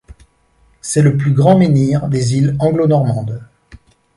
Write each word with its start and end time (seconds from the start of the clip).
C'est 0.81 1.03
le 1.03 1.15
plus 1.15 1.31
grand 1.31 1.59
menhir 1.59 2.07
des 2.07 2.35
Îles 2.35 2.55
Anglo-Normandes. 2.57 3.39